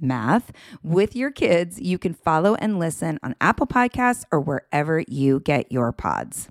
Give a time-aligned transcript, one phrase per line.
[0.00, 1.80] math with your kids.
[1.80, 6.48] You can follow and listen on Apple Podcasts or wherever you get your pods.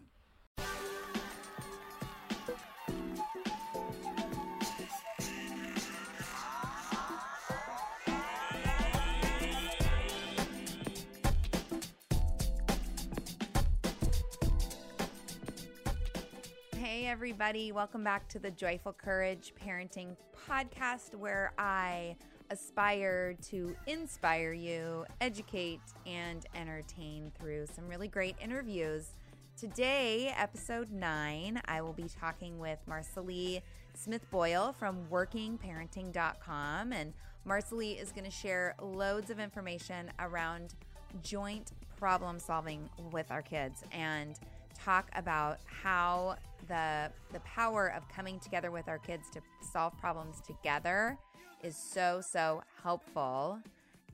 [16.75, 20.16] Hey, everybody, welcome back to the Joyful Courage Parenting
[20.50, 22.16] Podcast, where I
[22.50, 29.09] aspire to inspire you, educate, and entertain through some really great interviews.
[29.58, 33.61] Today, episode nine, I will be talking with Marcille
[33.94, 36.94] Smith Boyle from workingparenting.com.
[36.94, 37.14] And
[37.45, 40.75] Marcille is going to share loads of information around
[41.23, 44.39] joint problem solving with our kids and
[44.73, 49.41] talk about how the the power of coming together with our kids to
[49.74, 51.18] solve problems together
[51.64, 53.59] is so, so helpful.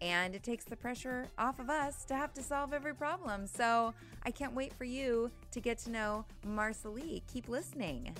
[0.01, 3.47] And it takes the pressure off of us to have to solve every problem.
[3.47, 7.21] So I can't wait for you to get to know Marcille.
[7.27, 8.15] Keep listening.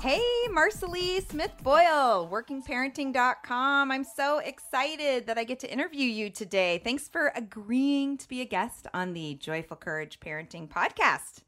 [0.00, 0.22] Hey,
[0.52, 3.90] Marcille Smith Boyle, workingparenting.com.
[3.90, 6.80] I'm so excited that I get to interview you today.
[6.84, 11.45] Thanks for agreeing to be a guest on the Joyful Courage Parenting podcast.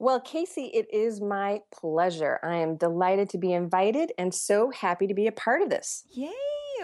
[0.00, 2.38] Well, Casey, it is my pleasure.
[2.44, 6.04] I am delighted to be invited and so happy to be a part of this.
[6.12, 6.30] Yay!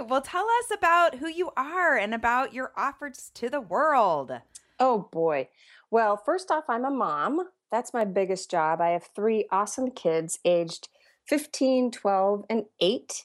[0.08, 4.32] Well, tell us about who you are and about your offers to the world.
[4.80, 5.48] Oh, boy.
[5.92, 7.48] Well, first off, I'm a mom.
[7.70, 8.80] That's my biggest job.
[8.80, 10.88] I have three awesome kids aged
[11.28, 13.24] 15, 12, and 8.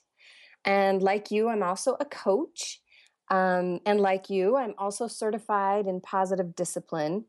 [0.66, 2.79] And like you, I'm also a coach.
[3.31, 7.25] Um, and like you, I'm also certified in positive discipline.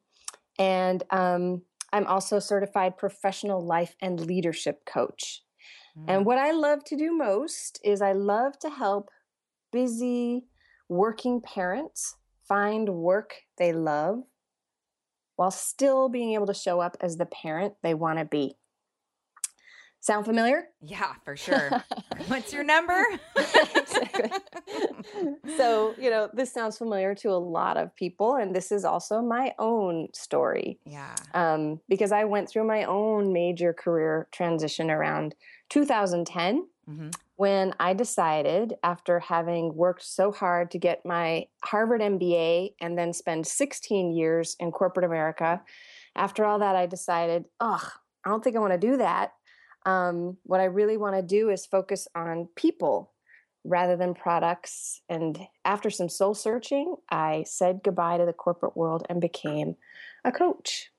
[0.59, 1.63] And um,
[1.93, 5.43] I'm also a certified professional life and leadership coach.
[5.99, 6.05] Mm.
[6.09, 9.11] And what I love to do most is I love to help
[9.73, 10.45] busy
[10.89, 14.23] working parents find work they love
[15.37, 18.57] while still being able to show up as the parent they want to be.
[20.03, 20.69] Sound familiar?
[20.81, 21.71] Yeah, for sure.
[22.29, 23.05] What's your number?
[25.59, 29.21] so, you know, this sounds familiar to a lot of people, and this is also
[29.21, 30.79] my own story.
[30.87, 31.15] Yeah.
[31.35, 35.35] Um, because I went through my own major career transition around
[35.69, 37.11] 2010 mm-hmm.
[37.37, 43.13] when I decided, after having worked so hard to get my Harvard MBA and then
[43.13, 45.61] spend 16 years in corporate America,
[46.17, 47.87] after all that, I decided, ugh,
[48.25, 49.33] I don't think I want to do that
[49.87, 53.13] um, what I really want to do is focus on people
[53.65, 55.03] rather than products.
[55.09, 59.77] And after some soul searching, I said goodbye to the corporate world and became
[60.25, 60.91] a coach.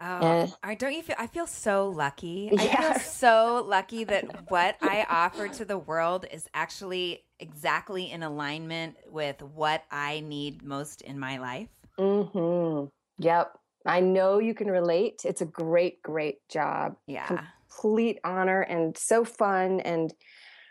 [0.00, 2.50] Oh, I don't you feel I feel so lucky.
[2.52, 2.58] Yeah.
[2.58, 8.22] I feel so lucky that what I offer to the world is actually exactly in
[8.22, 11.70] alignment with what I need most in my life.
[11.98, 12.90] Mhm.
[13.18, 13.58] Yep.
[13.86, 15.22] I know you can relate.
[15.24, 16.96] It's a great great job.
[17.06, 17.46] Yeah
[17.80, 20.14] complete honor and so fun and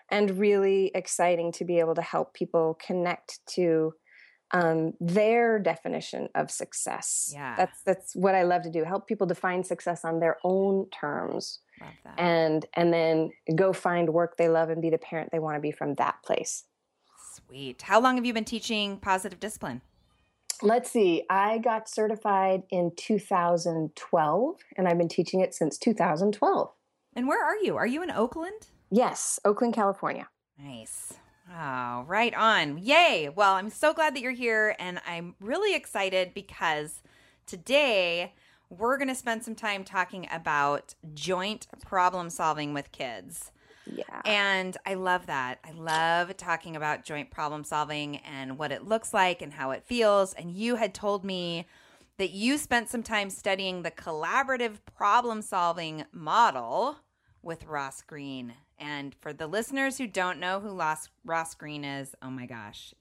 [0.09, 3.93] and really exciting to be able to help people connect to
[4.51, 7.31] um, their definition of success.
[7.33, 8.83] Yeah, that's that's what I love to do.
[8.83, 11.59] Help people define success on their own terms,
[12.17, 15.61] and and then go find work they love and be the parent they want to
[15.61, 16.65] be from that place.
[17.35, 17.81] Sweet.
[17.81, 19.81] How long have you been teaching positive discipline?
[20.61, 21.23] Let's see.
[21.29, 26.71] I got certified in 2012, and I've been teaching it since 2012.
[27.15, 27.75] And where are you?
[27.75, 28.67] Are you in Oakland?
[28.89, 30.27] Yes, Oakland, California.
[30.57, 31.13] Nice.
[31.49, 32.77] Oh, right on.
[32.77, 33.29] Yay.
[33.35, 34.75] Well, I'm so glad that you're here.
[34.79, 37.03] And I'm really excited because
[37.45, 38.33] today
[38.69, 43.51] we're going to spend some time talking about joint problem solving with kids.
[43.85, 44.21] Yeah.
[44.25, 45.59] And I love that.
[45.63, 49.83] I love talking about joint problem solving and what it looks like and how it
[49.83, 50.33] feels.
[50.33, 51.67] And you had told me
[52.17, 56.97] that you spent some time studying the collaborative problem solving model
[57.43, 58.53] with Ross Greene.
[58.79, 62.93] And for the listeners who don't know who Ross, Ross Greene is, oh my gosh,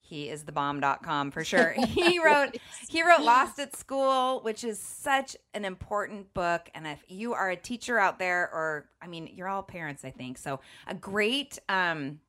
[0.00, 1.74] he is the bomb.com for sure.
[1.86, 2.56] He wrote
[2.88, 7.50] he wrote Lost at School, which is such an important book and if you are
[7.50, 10.38] a teacher out there or I mean, you're all parents, I think.
[10.38, 12.20] So, a great um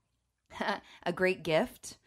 [1.03, 1.97] a great gift.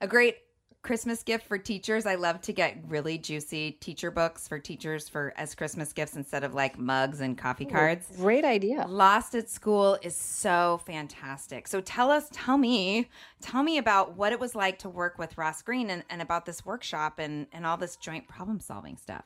[0.00, 0.38] A great
[0.82, 2.06] Christmas gift for teachers.
[2.06, 6.42] I love to get really juicy teacher books for teachers for as Christmas gifts instead
[6.42, 8.06] of like mugs and coffee cards.
[8.16, 8.86] Great idea.
[8.88, 11.68] Lost at School is so fantastic.
[11.68, 13.08] So tell us, tell me,
[13.40, 16.46] tell me about what it was like to work with Ross Greene and, and about
[16.46, 19.24] this workshop and, and all this joint problem solving stuff.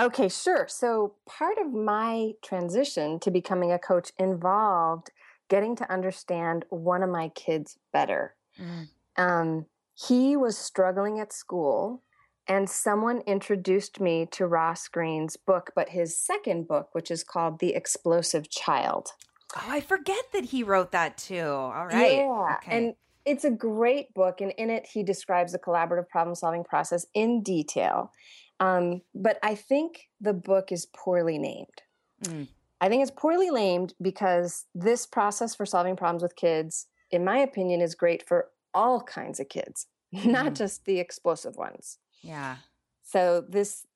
[0.00, 0.66] Okay, sure.
[0.68, 5.10] So part of my transition to becoming a coach involved
[5.50, 8.34] getting to understand one of my kids better.
[8.58, 8.88] Mm.
[9.16, 9.66] Um,
[10.08, 12.02] he was struggling at school
[12.48, 17.58] and someone introduced me to Ross Greene's book, but his second book, which is called
[17.58, 19.10] The Explosive Child.
[19.56, 21.44] Oh, I forget that he wrote that too.
[21.44, 22.16] All right.
[22.16, 22.56] Yeah.
[22.56, 22.76] Okay.
[22.76, 22.94] And
[23.26, 27.42] it's a great book, and in it, he describes the collaborative problem solving process in
[27.42, 28.10] detail.
[28.58, 31.82] Um, but I think the book is poorly named.
[32.24, 32.48] Mm.
[32.80, 37.38] I think it's poorly named because this process for solving problems with kids, in my
[37.38, 41.98] opinion, is great for all kinds of kids, not mm just the explosive ones.
[42.22, 42.56] Yeah.
[43.02, 43.86] So this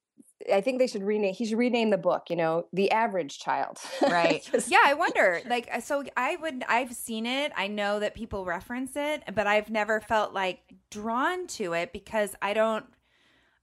[0.52, 3.78] I think they should rename he should rename the book, you know, The Average Child.
[4.02, 4.48] Right.
[4.68, 5.40] yeah, I wonder.
[5.46, 7.52] Like so I would I've seen it.
[7.56, 10.60] I know that people reference it, but I've never felt like
[10.90, 12.84] drawn to it because I don't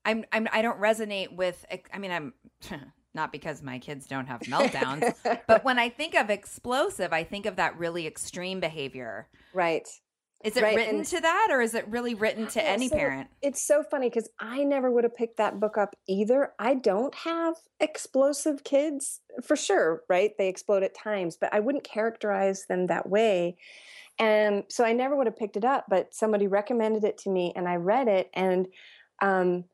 [0.05, 2.33] I'm I'm I don't resonate with I mean I'm
[3.13, 5.13] not because my kids don't have meltdowns,
[5.47, 9.27] but when I think of explosive, I think of that really extreme behavior.
[9.53, 9.87] Right.
[10.43, 10.75] Is it right?
[10.75, 13.29] written and, to that or is it really written to any so parent?
[13.41, 16.53] It's so funny because I never would have picked that book up either.
[16.57, 20.31] I don't have explosive kids for sure, right?
[20.37, 23.57] They explode at times, but I wouldn't characterize them that way.
[24.19, 27.53] And so I never would have picked it up, but somebody recommended it to me
[27.55, 28.67] and I read it and
[29.21, 29.65] um,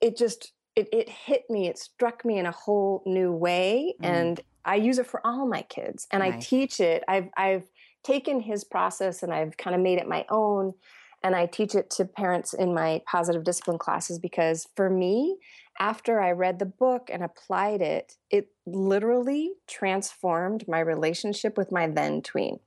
[0.00, 1.66] it just it, it hit me.
[1.66, 3.94] It struck me in a whole new way.
[4.00, 4.06] Mm.
[4.06, 6.34] And I use it for all my kids and nice.
[6.34, 7.02] I teach it.
[7.08, 7.64] I've I've
[8.02, 10.74] taken his process and I've kind of made it my own.
[11.22, 15.36] And I teach it to parents in my positive discipline classes because for me,
[15.78, 21.88] after I read the book and applied it, it literally transformed my relationship with my
[21.88, 22.60] then tween.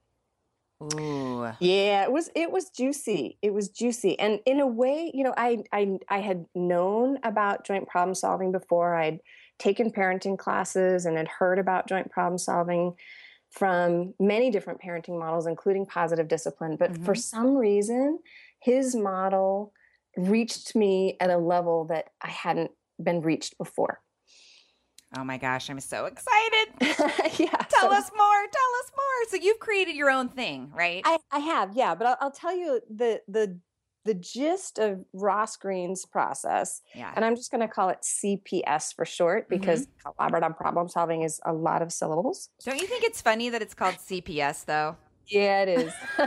[0.95, 1.51] Ooh.
[1.59, 3.37] Yeah, it was it was juicy.
[3.41, 4.19] It was juicy.
[4.19, 8.51] And in a way, you know, I I I had known about joint problem solving
[8.51, 8.95] before.
[8.95, 9.19] I'd
[9.59, 12.95] taken parenting classes and had heard about joint problem solving
[13.53, 16.75] from many different parenting models, including positive discipline.
[16.75, 17.05] But mm-hmm.
[17.05, 18.19] for some reason,
[18.59, 19.73] his model
[20.17, 22.71] reached me at a level that I hadn't
[23.01, 24.01] been reached before.
[25.15, 26.73] Oh my gosh, I'm so excited.
[27.39, 27.55] yeah.
[27.69, 28.41] Tell so, us more.
[28.51, 29.29] Tell us more.
[29.29, 31.03] So you've created your own thing, right?
[31.05, 31.93] I, I have, yeah.
[31.93, 33.59] But I'll, I'll tell you the the
[34.05, 37.11] the gist of Ross Greene's process, yeah.
[37.15, 40.09] and I'm just going to call it CPS for short because mm-hmm.
[40.09, 42.49] collaborative problem solving is a lot of syllables.
[42.65, 44.97] Don't you think it's funny that it's called CPS though?
[45.27, 45.93] Yeah, it is.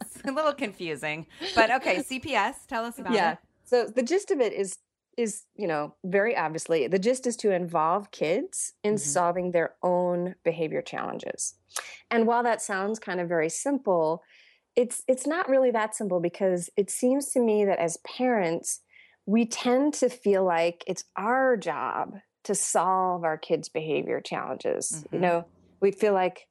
[0.00, 1.98] it's a little confusing, but okay.
[1.98, 3.32] CPS, tell us about yeah.
[3.32, 3.38] it.
[3.64, 4.78] So the gist of it is
[5.16, 8.98] is you know very obviously the gist is to involve kids in mm-hmm.
[8.98, 11.54] solving their own behavior challenges
[12.10, 14.22] and while that sounds kind of very simple
[14.76, 18.80] it's it's not really that simple because it seems to me that as parents
[19.26, 24.90] we tend to feel like it's our job to solve our kids behavior challenges.
[24.92, 25.14] Mm-hmm.
[25.14, 25.44] you know
[25.80, 26.46] we feel like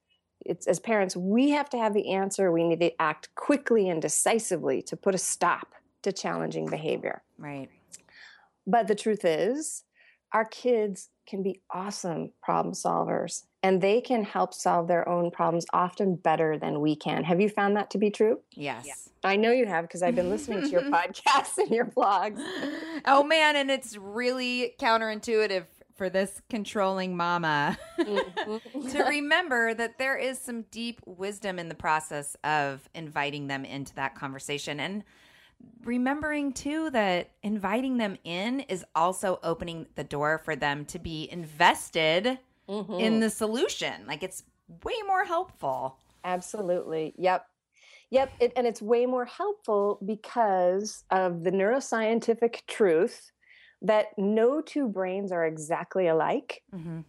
[0.45, 2.51] it's as parents we have to have the answer.
[2.51, 5.73] We need to act quickly and decisively to put a stop
[6.03, 7.21] to challenging behavior.
[7.37, 7.69] Right.
[8.65, 9.83] But the truth is
[10.31, 15.65] our kids can be awesome problem solvers and they can help solve their own problems
[15.73, 17.23] often better than we can.
[17.23, 18.39] Have you found that to be true?
[18.55, 19.09] Yes.
[19.23, 22.41] I know you have because I've been listening to your podcasts and your blogs.
[23.05, 25.65] Oh man, and it's really counterintuitive
[25.99, 28.87] for this controlling mama mm-hmm.
[28.91, 33.93] to remember that there is some deep wisdom in the process of inviting them into
[33.95, 35.03] that conversation and
[35.83, 41.27] remembering too that inviting them in is also opening the door for them to be
[41.33, 42.93] invested mm-hmm.
[42.93, 44.05] in the solution.
[44.07, 44.43] Like it's
[44.83, 45.97] way more helpful.
[46.23, 47.13] Absolutely.
[47.17, 47.45] Yep.
[48.11, 48.31] Yep.
[48.39, 53.31] It, and it's way more helpful because of the neuroscientific truth
[53.81, 56.61] that no two brains are exactly alike.
[56.73, 56.99] Mm-hmm.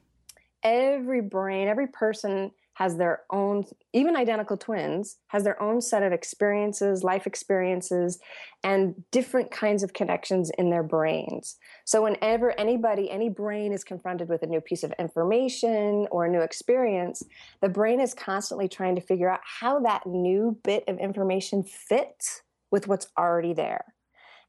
[0.62, 2.50] Every brain, every person
[2.80, 8.18] has their own even identical twins has their own set of experiences life experiences
[8.64, 11.56] and different kinds of connections in their brains.
[11.84, 16.30] So whenever anybody any brain is confronted with a new piece of information or a
[16.30, 17.22] new experience
[17.60, 22.40] the brain is constantly trying to figure out how that new bit of information fits
[22.70, 23.84] with what's already there.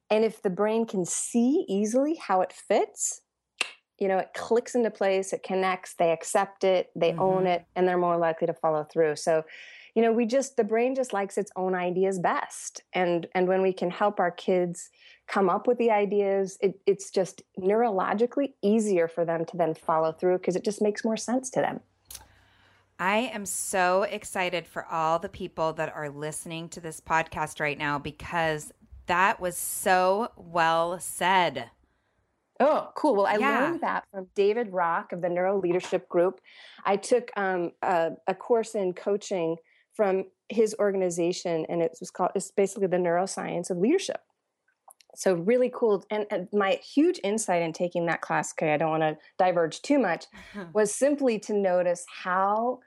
[0.09, 3.21] And if the brain can see easily how it fits
[4.01, 7.21] you know, it clicks into place, it connects, they accept it, they mm-hmm.
[7.21, 9.15] own it, and they're more likely to follow through.
[9.15, 9.43] So,
[9.93, 12.81] you know, we just the brain just likes its own ideas best.
[12.93, 14.89] And and when we can help our kids
[15.27, 20.11] come up with the ideas, it, it's just neurologically easier for them to then follow
[20.11, 21.81] through because it just makes more sense to them.
[22.97, 27.77] I am so excited for all the people that are listening to this podcast right
[27.77, 28.71] now because
[29.05, 31.69] that was so well said.
[32.61, 33.15] Oh, cool.
[33.15, 33.61] Well, I yeah.
[33.61, 36.39] learned that from David Rock of the Neuro Leadership Group.
[36.85, 39.55] I took um, a, a, course in coaching
[39.95, 44.21] from his organization, and it was called, it's basically the neuroscience of leadership.
[45.15, 46.05] So, really cool.
[46.11, 49.81] And, and my huge insight in taking that class, okay, I don't want to diverge
[49.81, 50.25] too much,
[50.73, 52.79] was simply to notice how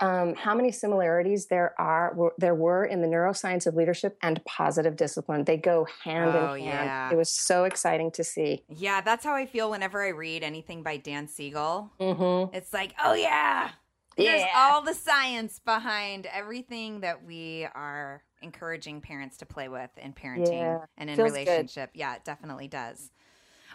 [0.00, 4.44] um, how many similarities there are were, there were in the neuroscience of leadership and
[4.44, 5.44] positive discipline.
[5.44, 6.86] They go hand oh, in hand.
[6.86, 7.10] Yeah.
[7.10, 8.62] It was so exciting to see.
[8.68, 11.90] Yeah, that's how I feel whenever I read anything by Dan Siegel.
[12.00, 12.54] Mm-hmm.
[12.54, 13.70] It's like, oh yeah,
[14.16, 14.52] there's yeah.
[14.54, 20.52] all the science behind everything that we are encouraging parents to play with in parenting
[20.52, 20.78] yeah.
[20.96, 21.92] and in Feels relationship.
[21.92, 21.98] Good.
[21.98, 23.10] Yeah, it definitely does.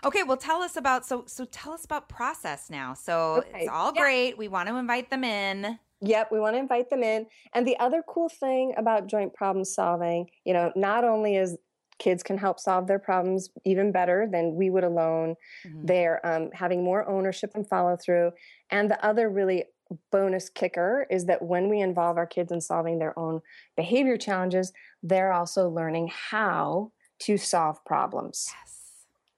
[0.05, 2.93] Okay, well tell us about so so tell us about process now.
[2.93, 3.61] So okay.
[3.61, 4.01] it's all yeah.
[4.01, 4.37] great.
[4.37, 5.79] We want to invite them in.
[6.05, 7.25] Yep, we want to invite them in.
[7.53, 11.57] And the other cool thing about joint problem solving, you know, not only is
[11.97, 15.85] kids can help solve their problems even better than we would alone, mm-hmm.
[15.85, 18.31] they're um, having more ownership and follow through.
[18.69, 19.63] And the other really
[20.11, 23.41] bonus kicker is that when we involve our kids in solving their own
[23.77, 28.49] behavior challenges, they're also learning how to solve problems.
[28.61, 28.79] Yes.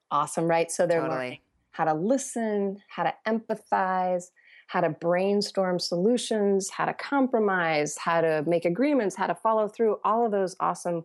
[0.10, 0.72] Awesome, right?
[0.72, 1.17] So they're totally.
[1.17, 1.39] learning
[1.72, 4.27] how to listen, how to empathize,
[4.67, 9.98] how to brainstorm solutions, how to compromise, how to make agreements, how to follow through,
[10.03, 11.03] all of those awesome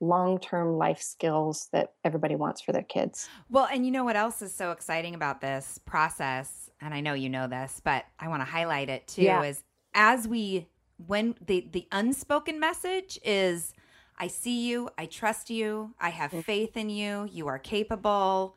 [0.00, 3.28] long term life skills that everybody wants for their kids.
[3.50, 6.70] Well, and you know what else is so exciting about this process?
[6.80, 9.42] And I know you know this, but I want to highlight it too yeah.
[9.42, 9.62] is
[9.94, 10.68] as we
[11.06, 13.72] when the the unspoken message is
[14.20, 16.44] I see you, I trust you, I have mm.
[16.44, 18.56] faith in you, you are capable,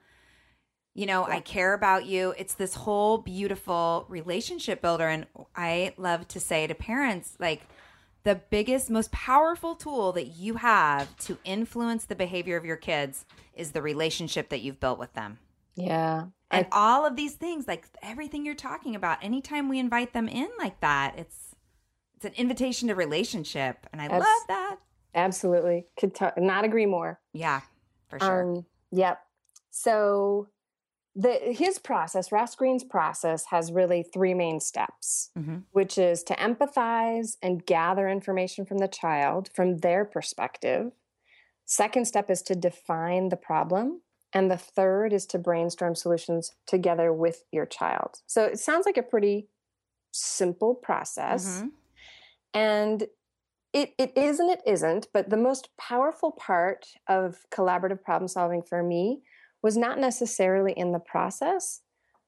[0.94, 1.36] you know, yeah.
[1.36, 2.34] I care about you.
[2.38, 5.08] It's this whole beautiful relationship builder.
[5.08, 7.62] And I love to say to parents, like,
[8.24, 13.26] the biggest, most powerful tool that you have to influence the behavior of your kids
[13.56, 15.40] is the relationship that you've built with them.
[15.74, 16.26] Yeah.
[16.52, 20.28] And I, all of these things, like everything you're talking about, anytime we invite them
[20.28, 21.56] in like that, it's
[22.16, 23.88] it's an invitation to relationship.
[23.92, 24.76] And I abs- love that.
[25.16, 25.88] Absolutely.
[26.00, 27.20] Could t- not agree more.
[27.34, 27.62] Yeah,
[28.08, 28.58] for sure.
[28.58, 29.20] Um, yep.
[29.72, 30.48] So
[31.16, 35.58] the his process ross greene's process has really three main steps mm-hmm.
[35.72, 40.92] which is to empathize and gather information from the child from their perspective
[41.66, 44.02] second step is to define the problem
[44.34, 48.98] and the third is to brainstorm solutions together with your child so it sounds like
[48.98, 49.48] a pretty
[50.14, 51.68] simple process mm-hmm.
[52.54, 53.08] and
[53.74, 58.62] it, it is and it isn't but the most powerful part of collaborative problem solving
[58.62, 59.22] for me
[59.62, 61.82] was not necessarily in the process,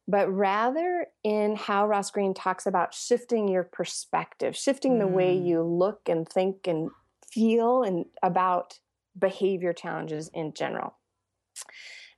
[0.07, 4.99] but rather in how Ross Greene talks about shifting your perspective, shifting mm.
[4.99, 5.45] the way mm.
[5.45, 6.91] you look and think and
[7.31, 8.79] feel and about
[9.17, 10.95] behavior challenges in general.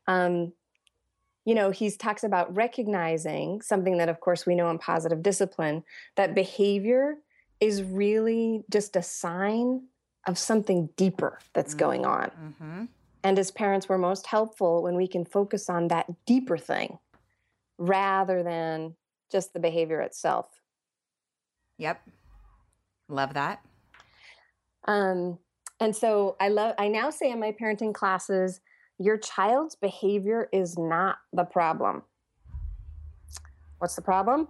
[0.07, 0.53] Um,
[1.45, 5.83] you know, he talks about recognizing something that, of course, we know in positive discipline
[6.15, 7.17] that behavior
[7.59, 9.83] is really just a sign
[10.27, 12.31] of something deeper that's mm going on.
[12.31, 12.85] Mm-hmm.
[13.25, 16.99] And as parents, we're most helpful when we can focus on that deeper thing
[17.79, 18.93] rather than
[19.31, 20.61] just the behavior itself.
[21.79, 22.07] Yep.
[23.09, 23.65] Love that.
[24.87, 25.39] Um,
[25.79, 28.61] and so I love I now say in my parenting classes,
[28.99, 32.03] your child's behavior is not the problem.
[33.79, 34.49] What's the problem?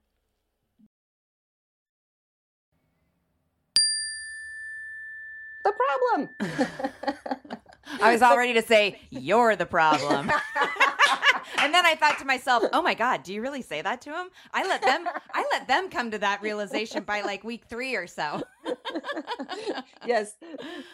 [5.63, 6.29] The problem.
[8.01, 10.31] I was all ready to say, You're the problem.
[11.61, 14.09] and then I thought to myself, "Oh my god, do you really say that to
[14.09, 17.95] him?" I let them I let them come to that realization by like week 3
[17.95, 18.41] or so.
[20.05, 20.33] yes.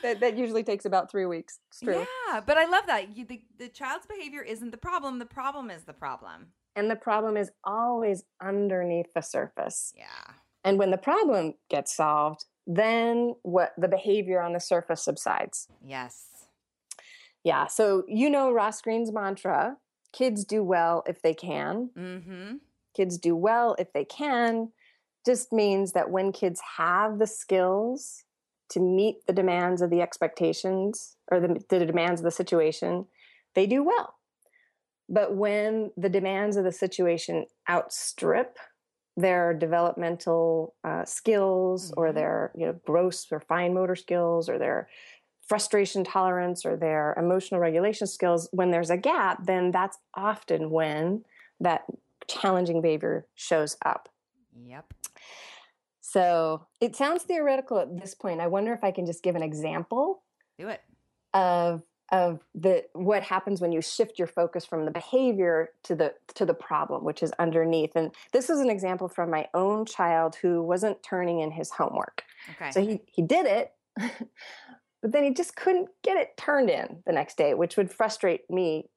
[0.03, 1.59] That, that usually takes about 3 weeks.
[1.69, 2.05] It's true.
[2.29, 3.15] Yeah, but I love that.
[3.15, 6.47] You, the, the child's behavior isn't the problem, the problem is the problem.
[6.75, 9.93] And the problem is always underneath the surface.
[9.95, 10.33] Yeah.
[10.63, 15.69] And when the problem gets solved, then what the behavior on the surface subsides.
[15.83, 16.25] Yes.
[17.43, 17.67] Yeah.
[17.67, 19.77] So you know Ross Greene's mantra:
[20.11, 21.89] kids do well if they can.
[21.97, 22.55] Mm-hmm.
[22.93, 24.73] Kids do well if they can.
[25.25, 28.23] Just means that when kids have the skills
[28.69, 33.05] to meet the demands of the expectations or the, the demands of the situation,
[33.55, 34.15] they do well.
[35.09, 38.57] But when the demands of the situation outstrip
[39.17, 41.99] their developmental uh, skills mm-hmm.
[41.99, 44.87] or their you know gross or fine motor skills or their
[45.41, 51.23] frustration tolerance or their emotional regulation skills when there's a gap then that's often when
[51.59, 51.85] that
[52.27, 54.09] challenging behavior shows up.
[54.65, 54.93] Yep.
[56.01, 58.39] So it sounds theoretical at this point.
[58.39, 60.23] I wonder if i can just give an example
[60.59, 60.81] do it.
[61.33, 66.13] of of the what happens when you shift your focus from the behavior to the
[66.35, 70.35] to the problem which is underneath and this is an example from my own child
[70.35, 72.23] who wasn't turning in his homework.
[72.51, 72.71] Okay.
[72.71, 73.71] So he he did it
[75.01, 78.49] but then he just couldn't get it turned in the next day which would frustrate
[78.49, 78.89] me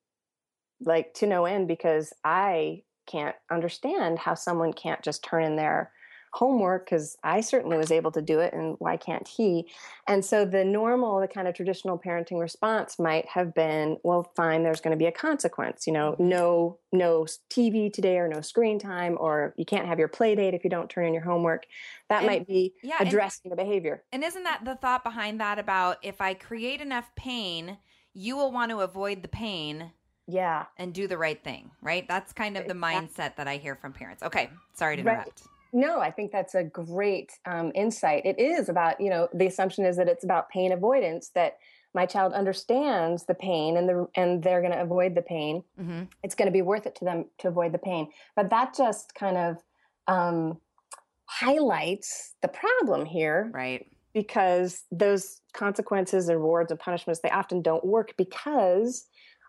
[0.83, 5.91] like to no end because i can't understand how someone can't just turn in their
[6.33, 9.69] homework because I certainly was able to do it, and why can't he?
[10.07, 14.63] And so the normal, the kind of traditional parenting response might have been, well, fine,
[14.63, 15.87] there's going to be a consequence.
[15.87, 16.29] You know, mm-hmm.
[16.29, 20.55] no, no TV today, or no screen time, or you can't have your play date
[20.55, 21.67] if you don't turn in your homework.
[22.09, 24.03] That and, might be yeah, addressing and, the behavior.
[24.13, 27.79] And isn't that the thought behind that about if I create enough pain,
[28.15, 29.93] you will want to avoid the pain
[30.27, 33.75] yeah and do the right thing right that's kind of the mindset that i hear
[33.75, 35.60] from parents okay sorry to interrupt right.
[35.73, 38.27] No, I think that's a great um, insight.
[38.27, 41.59] It is about, you know, the assumption is that it's about pain avoidance, that
[41.95, 45.63] my child understands the pain and the and they're going to avoid the pain.
[45.81, 46.03] Mm-hmm.
[46.23, 48.11] It's going to be worth it to them to avoid the pain.
[48.37, 49.57] But that just kind of
[50.07, 50.59] um,
[51.27, 53.51] highlights the problem here.
[53.53, 53.87] Right.
[54.13, 59.07] Because those consequences, rewards, and punishments, they often don't work because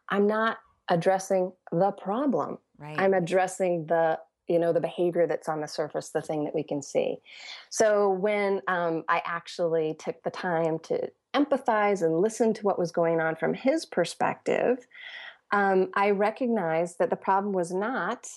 [0.09, 0.57] I'm not
[0.89, 2.59] addressing the problem.
[2.77, 2.99] Right.
[2.99, 4.19] I'm addressing the
[4.51, 7.17] you know the behavior that's on the surface the thing that we can see.
[7.69, 12.91] So when um, i actually took the time to empathize and listen to what was
[12.91, 14.85] going on from his perspective
[15.51, 18.27] um, i recognized that the problem was not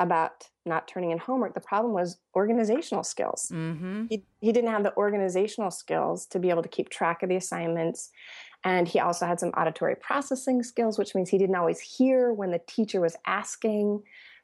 [0.00, 1.54] about not turning in homework.
[1.54, 3.50] The problem was organizational skills.
[3.52, 4.06] Mm-hmm.
[4.10, 7.36] he, he didn't have the organizational skills to be able to keep track of the
[7.36, 8.10] assignments
[8.64, 12.50] and he also had some auditory processing skills which means he didn't always hear when
[12.50, 14.02] the teacher was asking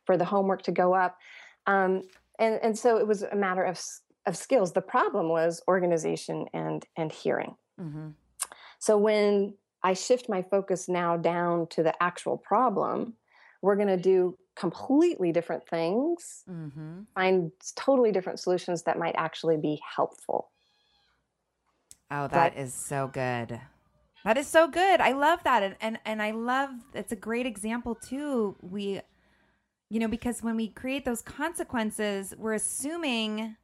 [0.09, 1.19] for the homework to go up.
[1.67, 2.03] Um,
[2.39, 3.79] and, and so it was a matter of,
[4.25, 4.73] of skills.
[4.73, 7.55] The problem was organization and, and hearing.
[7.79, 8.09] Mm-hmm.
[8.79, 13.13] So when I shift my focus now down to the actual problem,
[13.61, 17.03] we're going to do completely different things, Mm-hmm.
[17.15, 20.51] find totally different solutions that might actually be helpful.
[22.11, 23.61] Oh, that is so good.
[24.25, 25.01] That is so good.
[25.01, 25.63] I love that.
[25.63, 28.57] And, and and I love it's a great example too.
[28.63, 29.01] We
[29.91, 33.57] you know, because when we create those consequences, we're assuming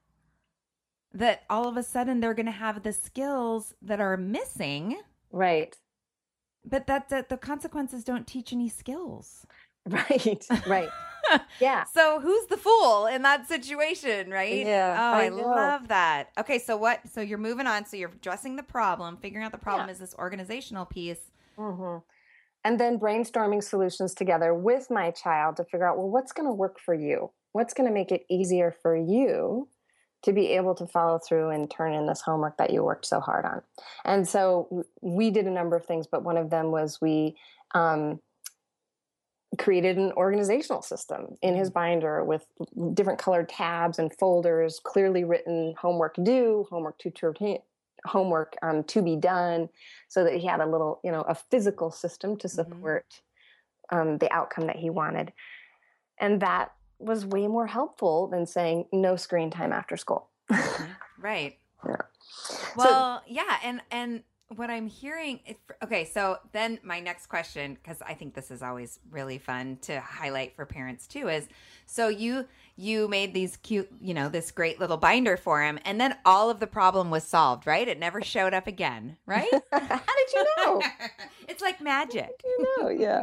[1.13, 4.99] that all of a sudden they're going to have the skills that are missing.
[5.31, 5.77] Right.
[6.65, 9.47] But that, that the consequences don't teach any skills.
[9.87, 10.47] Right.
[10.67, 10.89] Right.
[11.61, 11.85] yeah.
[11.93, 14.65] So who's the fool in that situation, right?
[14.65, 16.31] Yeah, Oh, I, I love that.
[16.39, 17.01] Okay, so what?
[17.13, 17.85] So you're moving on.
[17.85, 19.93] So you're addressing the problem, figuring out the problem Yeah.
[19.93, 21.21] is this organizational piece.
[21.59, 21.99] hmm
[22.65, 26.53] And then brainstorming solutions together with my child to figure out, well, what's going to
[26.53, 27.31] work for you?
[27.53, 29.69] What's going to make it easier for you
[30.23, 33.21] to be able to follow through and turn in this homework that you worked so
[33.21, 33.61] hard on?
[34.07, 37.37] And so we did a number of things, but one of them was we
[37.75, 38.21] um,
[39.59, 42.47] created an organizational system in his binder with
[42.95, 47.59] different colored tabs and folders, clearly written homework due, homework to turn in,
[48.07, 49.69] homework um, to be done,
[50.09, 53.21] so that he had a little, you know, a physical system to support
[53.91, 55.33] um, the outcome that he wanted.
[56.19, 60.31] And that was way more helpful than saying no screen time after school.
[61.19, 61.59] Right.
[61.87, 61.97] Yeah.
[62.77, 64.23] Well, yeah, and and
[64.57, 68.63] what I'm hearing is, okay, so then my next question cuz I think this is
[68.63, 71.49] always really fun to highlight for parents too is
[71.87, 76.01] so you you made these cute, you know, this great little binder for him and
[76.01, 77.89] then all of the problem was solved, right?
[77.89, 79.51] It never showed up again, right?
[79.73, 80.83] How did you know?
[81.49, 82.41] it's like magic.
[82.45, 83.23] you know, yeah.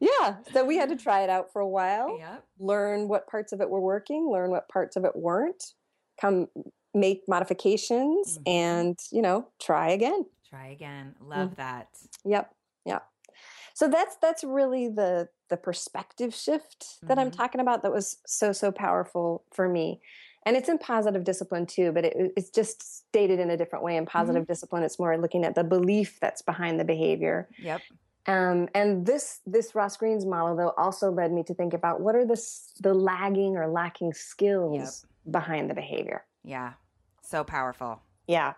[0.00, 0.36] Yeah.
[0.52, 2.18] So we had to try it out for a while.
[2.18, 2.44] Yep.
[2.58, 5.74] learn what parts of it were working, learn what parts of it weren't,
[6.20, 6.48] come
[6.94, 8.42] make modifications Mhm.
[8.48, 10.26] and, you know, try again.
[10.48, 11.14] Try again.
[11.20, 11.88] Love that.
[12.24, 12.54] Yep.
[12.86, 13.06] Yep.
[13.74, 17.36] So that's that's really the the perspective shift that I'm Mhm.
[17.36, 20.00] talking about that was so so powerful for me.
[20.44, 23.96] And it's in positive discipline too, but it, it's just stated in a different way.
[23.96, 27.48] In positive discipline, it's more looking at the belief that's behind the behavior.
[27.58, 27.82] Yep.
[28.26, 32.14] Um, and this this Ross Greene's model though also led me to think about what
[32.14, 32.40] are the
[32.80, 36.24] the lagging or lacking skills behind the behavior.
[36.44, 36.74] Yeah.
[37.22, 38.00] So powerful.
[38.26, 38.54] Yeah,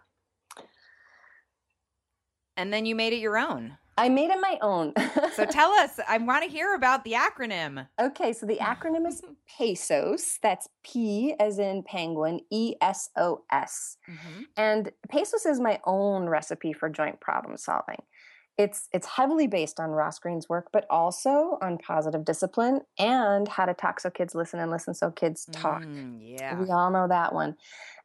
[2.60, 3.78] And then you made it your own.
[3.96, 4.92] I made it my own.
[5.34, 7.86] So tell us, I want to hear about the acronym.
[7.98, 9.22] okay, so the acronym is
[9.58, 10.38] PESOS.
[10.42, 13.96] That's P as in penguin, E S O S.
[14.08, 14.44] Mhm.
[14.56, 18.02] And PESOS is my own recipe for joint problem solving.
[18.58, 23.64] It's it's heavily based on Ross Greene's work, but also on positive discipline and how
[23.64, 25.82] to talk so kids listen and listen so kids talk.
[25.84, 26.60] Mm, yeah.
[26.60, 27.56] We all know that one.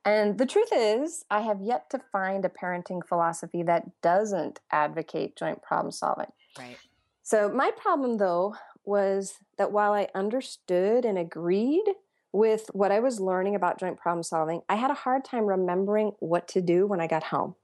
[0.06, 5.36] And the truth is, I have yet to find a parenting philosophy that doesn't advocate
[5.36, 6.32] joint problem solving.
[6.58, 6.78] Right.
[7.24, 11.86] So, my problem though was that while I understood and agreed
[12.32, 16.12] with what I was learning about joint problem solving, I had a hard time remembering
[16.20, 17.56] what to do when I got home.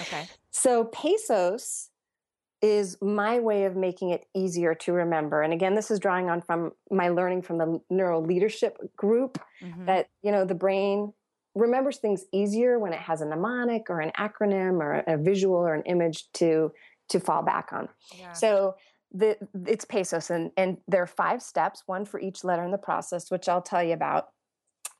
[0.00, 0.26] Okay.
[0.58, 1.90] So, Pesos
[2.62, 5.42] is my way of making it easier to remember.
[5.42, 9.84] And again, this is drawing on from my learning from the Neuro Leadership Group Mhm.
[9.84, 11.12] that you know the brain
[11.56, 15.74] remembers things easier when it has a mnemonic or an acronym or a visual or
[15.74, 16.72] an image to
[17.08, 18.32] to fall back on Yeah.
[18.32, 18.76] so
[19.12, 22.78] the it's pesos and and there are five steps one for each letter in the
[22.78, 24.28] process which i'll tell you about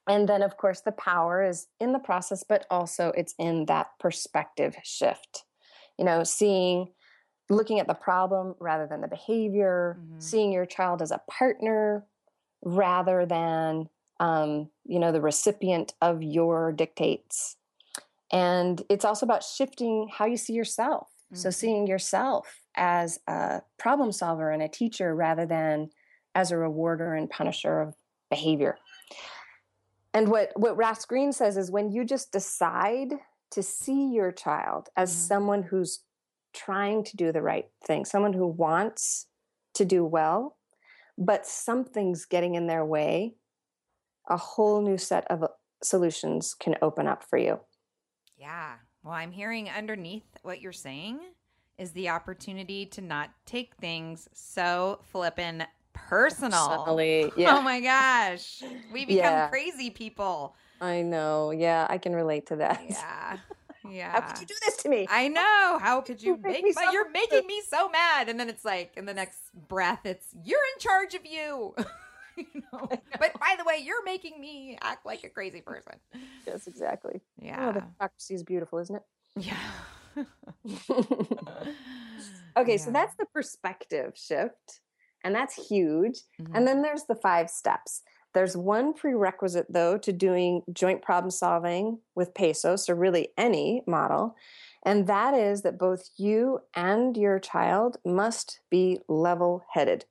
[0.09, 3.89] and then of course the power is in the process but also it's in that
[3.99, 5.45] perspective shift
[5.99, 6.93] you know seeing
[7.51, 10.23] looking at the problem rather than the behavior Mhm.
[10.23, 12.07] seeing your child as a partner
[12.63, 13.89] rather than
[14.21, 17.57] um, you know the recipient of your dictates
[18.33, 21.55] and it's also about shifting how you see yourself so Mhm.
[21.55, 25.91] seeing yourself as a problem solver and a teacher rather than
[26.35, 27.95] as a rewarder and punisher of
[28.31, 28.79] behavior
[30.15, 33.13] And what, what Ross Greene says is when you just decide
[33.51, 35.21] to see your child as mm-hmm.
[35.21, 36.01] someone who's
[36.55, 39.27] trying to do the right thing, someone who wants
[39.75, 40.57] to do well,
[41.19, 43.35] but something's getting in their way,
[44.29, 45.49] a whole new set of uh,
[45.83, 47.61] solutions can open up for you.
[48.39, 48.75] Yeah.
[49.03, 51.21] Well, I'm hearing underneath what you're saying
[51.79, 56.69] is the opportunity to not take things so flippin' personal.
[56.69, 57.57] Personally, yeah.
[57.57, 58.63] Oh my gosh.
[58.93, 59.49] We become yeah.
[59.49, 60.57] crazy people.
[60.81, 61.51] I know.
[61.51, 62.83] Yeah, I can relate to that.
[62.89, 63.37] Yeah.
[63.91, 64.13] Yeah.
[64.21, 65.07] How could you do this to me?
[65.11, 65.79] I know.
[65.81, 68.29] How could you, you make, me so you're making me so mad.
[68.29, 71.75] And then it's like in the next breath it's you're in charge of you.
[72.55, 72.89] you know?
[73.19, 75.95] But by the way, you're making me act like a crazy person.
[76.47, 77.21] Yes, exactly.
[77.41, 77.69] Yeah.
[77.69, 79.03] Oh, the hypocrisy is beautiful, isn't it?
[79.37, 79.57] Yeah.
[82.57, 82.77] okay, yeah.
[82.77, 84.81] so that's the perspective shift.
[85.25, 86.21] And that's huge.
[86.41, 86.55] Mm-hmm.
[86.55, 88.03] And then there's the five steps.
[88.33, 94.37] There's one prerequisite, though, to doing joint problem solving with PESOS, or really any model,
[94.87, 100.05] and that is that both you and your child must be level headed.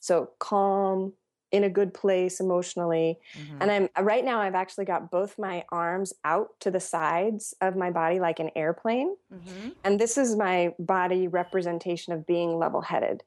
[0.00, 1.14] So calm,
[1.52, 3.18] in a good place emotionally.
[3.36, 3.56] Mm-hmm.
[3.62, 7.54] And I'm uh, right now I've actually got both my arms out to the sides
[7.60, 9.16] of my body like an airplane.
[9.32, 9.70] Mm-hmm.
[9.84, 13.22] And this is my body representation of being level-headed.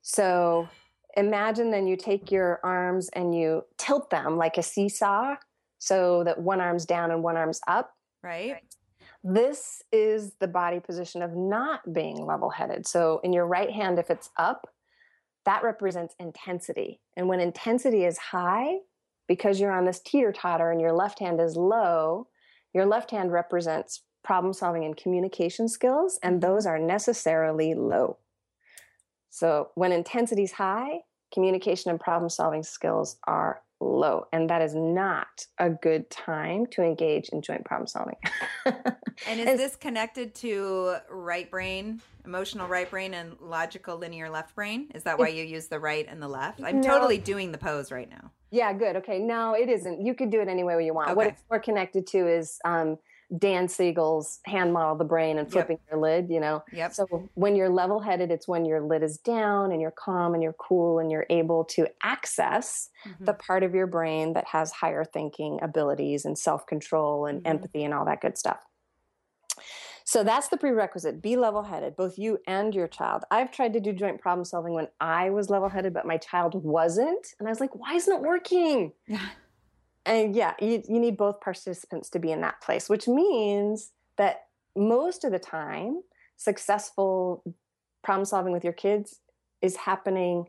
[0.00, 0.68] So
[1.16, 5.36] imagine then you take your arms and you tilt them like a seesaw
[5.78, 7.94] so that one arm's down and one arm's up.
[8.22, 8.60] Right.
[9.24, 12.86] This is the body position of not being level headed.
[12.86, 14.68] So in your right hand, if it's up,
[15.44, 17.00] that represents intensity.
[17.16, 18.78] And when intensity is high,
[19.28, 22.28] because you're on this teeter totter and your left hand is low,
[22.74, 26.52] your left hand represents problem solving and communication skills, and mm-hmm.
[26.52, 28.18] those are necessarily low.
[29.30, 31.00] So when intensity is high,
[31.32, 34.26] communication and problem solving skills are low.
[34.32, 38.16] And that is not a good time to engage in joint problem solving.
[38.64, 44.88] and is this connected to right brain, emotional right brain, and logical linear left brain?
[44.94, 46.62] Is that why you use the right and the left?
[46.62, 46.88] I'm no.
[46.88, 48.30] totally doing the pose right now.
[48.50, 48.96] Yeah, good.
[48.96, 49.18] Okay.
[49.18, 50.04] No, it isn't.
[50.04, 51.08] You could do it any way you want.
[51.08, 51.16] Okay.
[51.16, 52.98] What it's more connected to is um,
[53.38, 55.92] Dan Siegel's hand model the brain and flipping yep.
[55.92, 56.62] your lid, you know.
[56.72, 56.94] Yep.
[56.94, 60.42] So when you're level headed, it's when your lid is down and you're calm and
[60.42, 63.24] you're cool and you're able to access mm-hmm.
[63.24, 67.48] the part of your brain that has higher thinking abilities and self control and mm-hmm.
[67.48, 68.58] empathy and all that good stuff.
[70.04, 71.22] So that's the prerequisite.
[71.22, 73.22] Be level headed, both you and your child.
[73.30, 76.54] I've tried to do joint problem solving when I was level headed, but my child
[76.54, 77.28] wasn't.
[77.38, 78.92] And I was like, why isn't it working?
[80.04, 84.46] And yeah, you, you need both participants to be in that place, which means that
[84.76, 86.02] most of the time,
[86.36, 87.44] successful
[88.02, 89.20] problem solving with your kids
[89.60, 90.46] is happening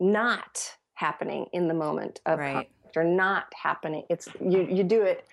[0.00, 2.52] not happening in the moment of right.
[2.52, 4.04] conflict or not happening.
[4.10, 5.26] It's you you do it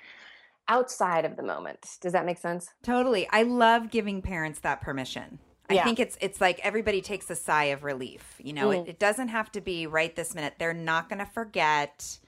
[0.67, 1.97] outside of the moment.
[2.01, 2.69] Does that make sense?
[2.83, 3.27] Totally.
[3.31, 5.39] I love giving parents that permission.
[5.69, 5.83] I yeah.
[5.83, 8.35] think it's it's like everybody takes a sigh of relief.
[8.39, 8.81] You know, mm.
[8.83, 10.55] it, it doesn't have to be right this minute.
[10.59, 12.19] They're not going to forget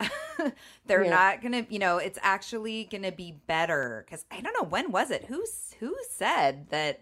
[0.86, 1.10] they're yeah.
[1.10, 5.10] not gonna you know it's actually gonna be better because i don't know when was
[5.10, 7.00] it who's who said that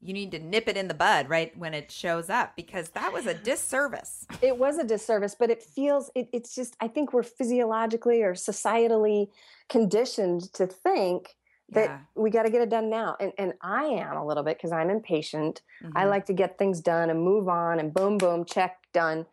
[0.00, 3.12] you need to nip it in the bud right when it shows up because that
[3.12, 7.12] was a disservice it was a disservice but it feels it, it's just i think
[7.12, 9.28] we're physiologically or societally
[9.68, 11.36] conditioned to think
[11.70, 11.98] that yeah.
[12.14, 14.72] we got to get it done now and, and i am a little bit because
[14.72, 15.96] i'm impatient mm-hmm.
[15.96, 19.26] i like to get things done and move on and boom boom check done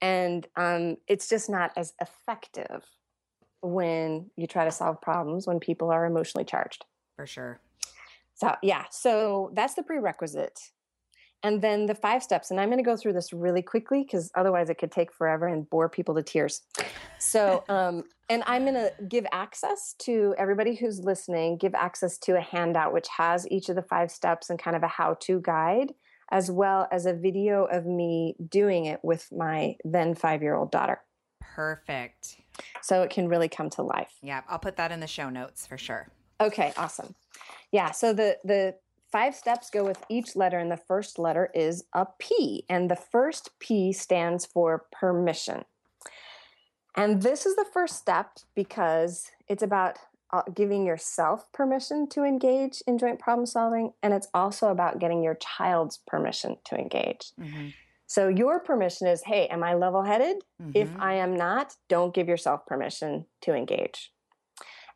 [0.00, 2.84] and um, it's just not as effective
[3.62, 6.84] when you try to solve problems when people are emotionally charged.
[7.16, 7.60] For sure.
[8.34, 10.60] So, yeah, so that's the prerequisite.
[11.42, 14.30] And then the five steps, and I'm going to go through this really quickly because
[14.34, 16.62] otherwise it could take forever and bore people to tears.
[17.18, 22.36] So, um, and I'm going to give access to everybody who's listening, give access to
[22.36, 25.40] a handout which has each of the five steps and kind of a how to
[25.40, 25.92] guide
[26.30, 30.70] as well as a video of me doing it with my then five year old
[30.70, 31.00] daughter.
[31.40, 32.36] Perfect.
[32.82, 34.12] So it can really come to life.
[34.22, 36.08] Yeah, I'll put that in the show notes for sure.
[36.40, 37.14] Okay, awesome.
[37.72, 38.76] Yeah, so the the
[39.10, 42.96] five steps go with each letter and the first letter is a P and the
[42.96, 45.64] first P stands for permission.
[46.96, 49.98] And this is the first step because it's about
[50.32, 55.22] uh, giving yourself permission to engage in joint problem solving, and it's also about getting
[55.22, 57.32] your child's permission to engage.
[57.40, 57.68] Mm-hmm.
[58.08, 60.36] So, your permission is hey, am I level headed?
[60.62, 60.72] Mm-hmm.
[60.74, 64.12] If I am not, don't give yourself permission to engage.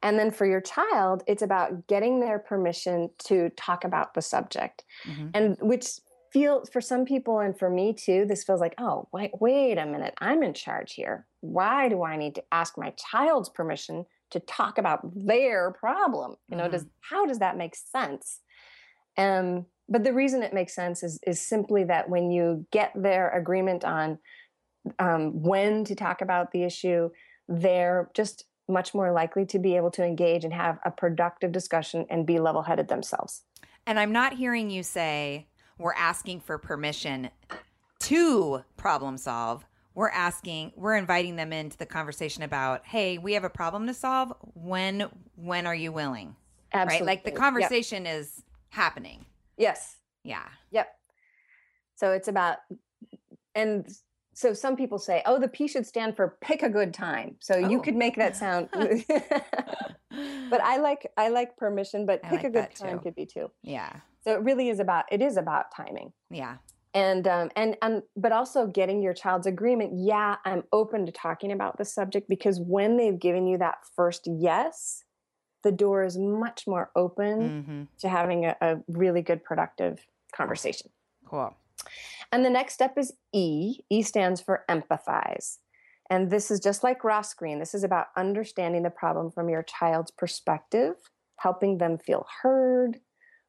[0.03, 4.85] And then for your child, it's about getting their permission to talk about the subject.
[5.07, 5.29] Mm-hmm.
[5.35, 6.01] And which
[6.33, 9.87] feels for some people and for me too, this feels like, oh, wait, wait a
[9.87, 11.27] minute, I'm in charge here.
[11.41, 16.37] why do I need to ask my child's permission to talk about their problem?
[16.49, 16.73] You know, mm-hmm.
[16.73, 18.41] does how does that make sense?
[19.17, 23.31] Um, but the reason it makes sense is is simply that when you get their
[23.31, 24.19] agreement on
[24.99, 27.11] um, when to talk about the issue,
[27.49, 32.07] they're just much more likely to be able to engage and have a productive discussion
[32.09, 33.43] and be level headed themselves.
[33.87, 37.31] And I'm not hearing you say we're asking for permission
[38.01, 39.67] to problem solve.
[39.95, 43.95] We're asking, we're inviting them into the conversation about, hey, we have a problem to
[43.95, 44.33] solve.
[44.55, 46.37] When when are you willing?
[46.73, 47.07] Absolutely.
[47.07, 47.13] Right?
[47.13, 48.21] Like the conversation yep.
[48.21, 49.25] is happening.
[49.57, 49.97] Yes.
[50.23, 50.47] Yeah.
[50.71, 50.89] Yep.
[51.97, 52.59] So it's about
[53.55, 53.87] and
[54.33, 57.57] so some people say, "Oh, the P should stand for pick a good time." So
[57.57, 57.69] oh.
[57.69, 58.69] you could make that sound.
[58.73, 58.87] Oh.
[60.51, 63.03] but I like I like permission, but pick like a good time too.
[63.03, 63.51] could be too.
[63.63, 63.93] Yeah.
[64.23, 66.13] So it really is about it is about timing.
[66.31, 66.57] Yeah.
[66.93, 69.93] And um and and but also getting your child's agreement.
[69.95, 74.27] Yeah, I'm open to talking about the subject because when they've given you that first
[74.27, 75.05] yes,
[75.63, 77.83] the door is much more open mm-hmm.
[77.99, 80.91] to having a, a really good productive conversation.
[81.27, 81.55] Cool.
[82.33, 83.79] And the next step is E.
[83.89, 85.59] E stands for empathize.
[86.09, 89.63] And this is just like Ross Greene This is about understanding the problem from your
[89.63, 90.95] child's perspective,
[91.37, 92.99] helping them feel heard,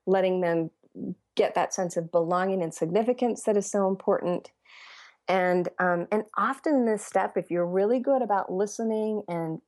[0.05, 0.69] letting them
[1.35, 4.51] get that sense of belonging and significance that is so important.
[5.27, 9.61] And um, and often in this step, if you're really good about listening and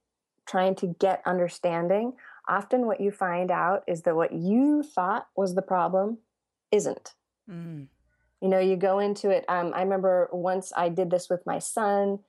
[0.45, 2.13] trying to get understanding,
[2.49, 6.17] often what you find out is that what you thought was the problem
[6.71, 7.13] isn't.
[7.49, 7.87] Mm
[8.43, 11.57] you know you go into it um, i remember once i did this with my
[11.57, 12.19] son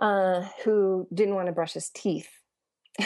[0.00, 2.28] uh, who didn't want to brush his teeth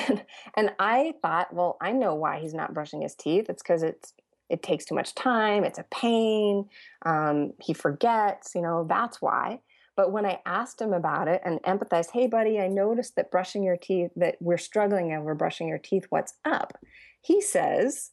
[0.57, 4.15] and i thought well i know why he's not brushing his teeth it's because it's
[4.49, 6.69] it takes too much time it's a pain
[7.07, 9.59] um, he forgets you know that's why
[9.97, 13.63] but when i asked him about it and empathized hey buddy i noticed that brushing
[13.63, 16.79] your teeth that we're struggling over brushing your teeth what's up
[17.21, 18.11] he says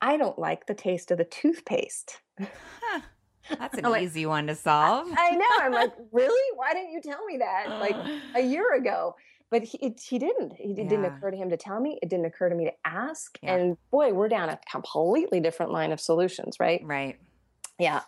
[0.00, 3.00] i don't like the taste of the toothpaste huh.
[3.58, 5.08] That's an like, easy one to solve.
[5.16, 5.46] I, I, know.
[5.60, 6.56] I'm like, really?
[6.56, 7.96] Why didn't you tell me that like
[8.36, 9.16] a year ago?
[9.52, 10.54] But he, it, he didn't.
[10.58, 10.88] It yeah.
[10.88, 11.98] didn't occur to him to tell me.
[12.00, 13.38] It didn't occur to me to ask.
[13.42, 13.54] Yeah.
[13.54, 16.80] And boy, we're down a completely different line of solutions, right?
[16.82, 17.18] Right.
[17.78, 18.00] Yeah.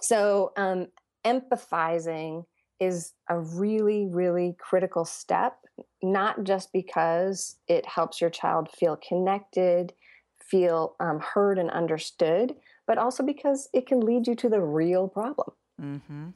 [0.00, 0.86] So um,
[1.26, 2.44] empathizing
[2.78, 5.58] is a really, really critical step,
[6.04, 9.92] not just because it helps your child feel connected,
[10.38, 12.54] feel um, heard and understood,
[12.86, 15.50] but also because it can lead you to the real problem.
[15.80, 16.28] Mm-hmm.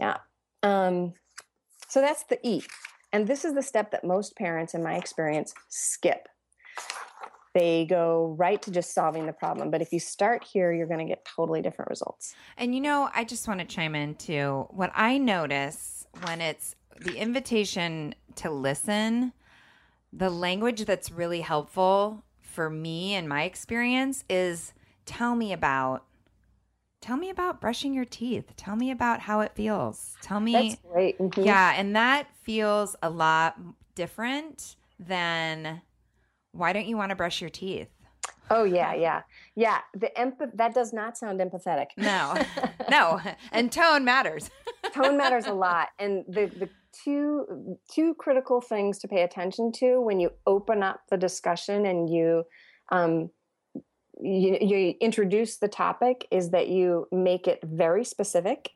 [0.00, 0.16] Yeah.
[0.64, 1.14] Um,
[1.86, 2.62] so that's the E.
[3.12, 6.28] And this is the step that most parents, in my experience, skip.
[7.52, 9.70] They go right to just solving the problem.
[9.70, 12.34] But if you start here, you're going to get totally different results.
[12.56, 14.68] And you know, I just want to chime in too.
[14.70, 19.32] What I notice when it's the invitation to listen,
[20.12, 24.72] the language that's really helpful for me and my experience is
[25.06, 26.04] tell me about
[27.00, 28.52] tell me about brushing your teeth.
[28.56, 30.16] Tell me about how it feels.
[30.22, 31.18] Tell me That's great.
[31.18, 31.42] Mm-hmm.
[31.42, 33.58] Yeah, and that feels a lot
[33.94, 35.82] different than
[36.52, 37.88] why don't you want to brush your teeth?
[38.50, 39.22] Oh yeah, yeah.
[39.54, 41.86] Yeah, the empath that does not sound empathetic.
[41.96, 42.34] No.
[42.90, 43.20] no.
[43.52, 44.50] And tone matters.
[44.94, 45.88] tone matters a lot.
[45.98, 51.00] And the the two two critical things to pay attention to when you open up
[51.10, 52.42] the discussion and you
[52.90, 53.30] um,
[54.22, 58.72] you, you introduce the topic is that you make it very specific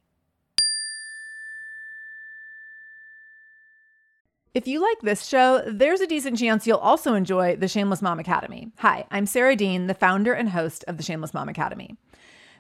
[4.55, 8.21] If you like this show, there's a decent chance you'll also enjoy the Shameless Mom
[8.21, 8.71] Academy.
[8.77, 11.97] Hi, I'm Sarah Dean, the founder and host of the Shameless Mom Academy.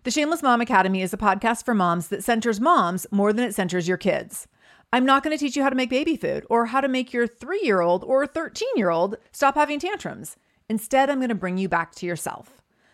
[0.02, 3.54] The Shameless Mom Academy is a podcast for moms that centers moms more than it
[3.54, 4.48] centers your kids.
[4.92, 7.12] I'm not going to teach you how to make baby food or how to make
[7.12, 10.36] your three year old or 13 year old stop having tantrums.
[10.68, 12.60] Instead, I'm going to bring you back to yourself.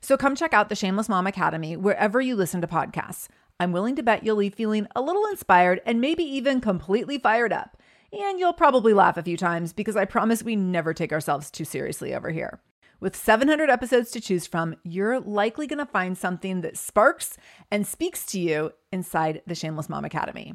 [0.00, 3.28] So come check out the Shameless Mom Academy wherever you listen to podcasts.
[3.58, 7.52] I'm willing to bet you'll leave feeling a little inspired and maybe even completely fired
[7.52, 7.76] up.
[8.10, 11.66] And you'll probably laugh a few times because I promise we never take ourselves too
[11.66, 12.60] seriously over here.
[12.98, 17.36] With 700 episodes to choose from, you're likely going to find something that sparks
[17.70, 20.54] and speaks to you inside the Shameless Mom Academy.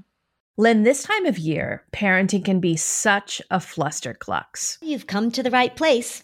[0.57, 4.77] Lynn, this time of year, parenting can be such a flusterclux.
[4.81, 6.23] You've come to the right place.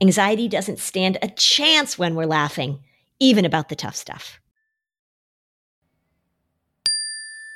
[0.00, 2.80] Anxiety doesn't stand a chance when we're laughing,
[3.18, 4.40] even about the tough stuff.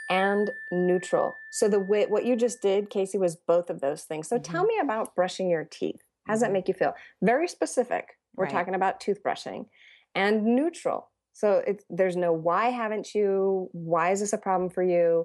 [0.08, 1.38] And neutral.
[1.50, 4.28] So the way what you just did, Casey, was both of those things.
[4.28, 4.52] So Mm-hmm.
[4.52, 6.02] tell me about brushing your teeth.
[6.26, 6.94] How does that make you feel?
[7.22, 8.18] Very specific.
[8.36, 8.52] We're Right.
[8.52, 9.66] talking about toothbrushing.
[10.14, 11.10] And neutral.
[11.32, 13.70] So it's there's no why haven't you?
[13.72, 15.24] Why is this a problem for you?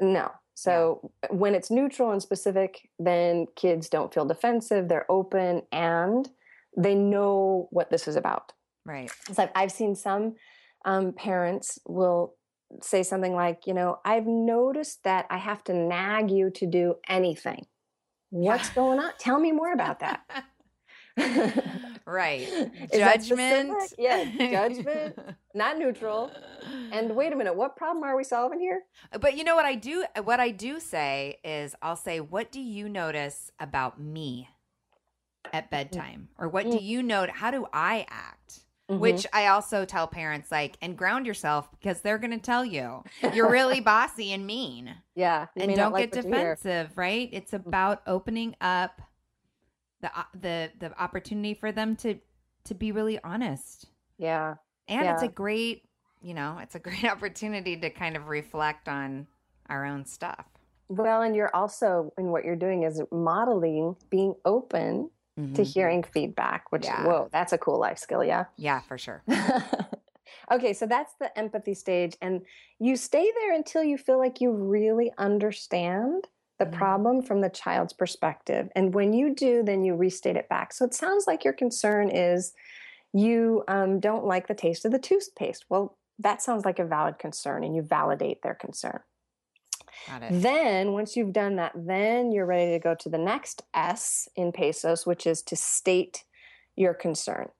[0.00, 0.32] No.
[0.54, 6.28] So when it's neutral and specific, then kids don't feel defensive, they're open and
[6.76, 8.52] they know what this is about.
[8.84, 9.10] Right.
[9.32, 10.34] So I've, I've seen some
[10.84, 12.34] um, parents will
[12.80, 16.96] say something like, you know, I've noticed that I have to nag you to do
[17.08, 17.66] anything.
[18.30, 19.12] What's going on?
[19.18, 20.22] Tell me more about that.
[22.06, 22.40] right.
[22.92, 23.94] Is Judgment.
[23.98, 25.18] Yeah, judgment,
[25.54, 26.30] not neutral.
[26.92, 28.82] And wait a minute, what problem are we solving here?
[29.12, 32.20] Uh, but you know what I do uh, what I do say is I'll say
[32.20, 34.48] what do you notice about me
[35.52, 35.70] at mm-hmm.
[35.70, 36.82] bedtime or what do mm.
[36.82, 38.60] you note how do I act?
[38.90, 39.00] Mm-hmm.
[39.00, 43.04] Which I also tell parents like and ground yourself because they're going to tell you.
[43.32, 44.92] You're really bossy and mean.
[45.14, 47.28] yeah, and don't like get defensive, right?
[47.32, 47.68] It's mm-hmm.
[47.68, 49.00] about opening up
[50.02, 52.18] the the the opportunity for them to
[52.64, 53.86] to be really honest.
[54.18, 54.56] Yeah,
[54.88, 55.88] And it's a great,
[56.20, 59.26] you know, it's a great opportunity to kind of reflect on
[59.68, 60.46] our own stuff.
[60.88, 65.10] well, and you're also, and what you're doing is modeling being open
[65.54, 65.66] to Mhm.
[65.74, 67.04] hearing feedback, which, Yeah.
[67.04, 68.22] whoa, that's a cool life skill.
[68.22, 68.44] Yeah.
[68.56, 69.22] Yeah, for sure.
[70.50, 72.16] okay, so that's the empathy stage.
[72.20, 72.42] And
[72.78, 76.28] you stay there until you feel like you really understand
[76.62, 76.78] the Mhm.
[76.78, 78.70] problem from the child's perspective.
[78.76, 80.72] And when you do, then you restate it back.
[80.72, 82.54] So it sounds like your concern is
[83.12, 85.64] you um, don't like the taste of the toothpaste.
[85.68, 89.00] Well, that sounds like a valid concern, and you validate their concern.
[90.06, 90.40] Got it.
[90.42, 94.52] Then, once you've done that, then you're ready to go to the next S in
[94.52, 96.24] Pesos, which is to state
[96.76, 97.50] your concern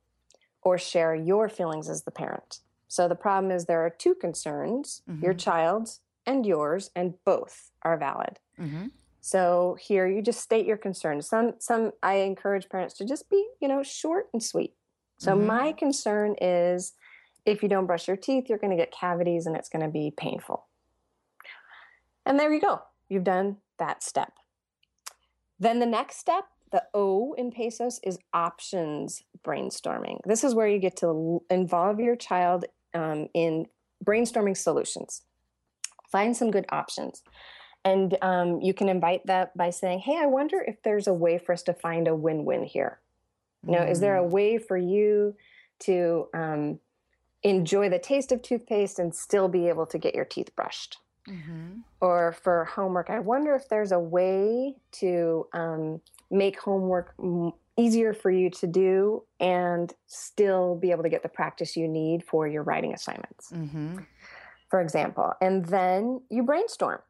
[0.63, 2.61] or share your feelings as the parent.
[2.89, 5.39] So the problem is there are two concerns your Mhm.
[5.39, 8.39] child's and yours, and both are valid.
[8.57, 8.87] hmm
[9.21, 11.29] So here you just state your concerns.
[11.29, 14.75] Some some I encourage parents to just be, you know, short and sweet.
[15.19, 15.47] So Mhm.
[15.47, 16.95] my concern is
[17.45, 19.91] if you don't brush your teeth, you're going to get cavities and it's going to
[19.91, 20.67] be painful.
[22.25, 22.83] And there you go.
[23.09, 24.33] You've done that step.
[25.59, 30.19] Then the next step, the O in Pesos, is options brainstorming.
[30.25, 32.65] This is where you get to involve your child
[32.95, 33.67] um, in
[34.05, 35.23] brainstorming solutions.
[36.13, 37.23] Find some good options.
[37.85, 41.39] And um, you can invite that by saying, Hey, I wonder if there's a way
[41.39, 43.01] for us to find a win win here.
[43.67, 44.21] You know, is there Mm.
[44.21, 45.35] a way for you
[45.81, 46.79] to um,
[47.43, 50.99] enjoy the taste of toothpaste and still be able to get your teeth brushed?
[51.27, 56.01] hmm or for homework i wonder if there's a way to um,
[56.33, 61.29] make homework m- easier for you to do and still be able to get the
[61.29, 63.99] practice you need for your writing assignments hmm
[64.73, 67.01] for example and then you brainstorm.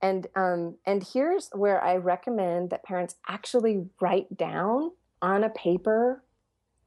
[0.00, 6.22] And um, and here's where i recommend that parents actually write down on a paper